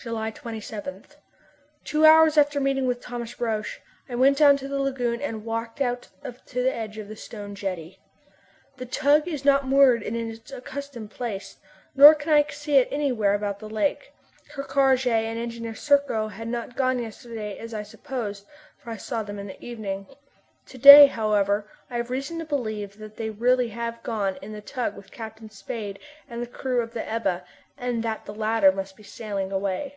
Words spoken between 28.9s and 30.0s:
be sailing away.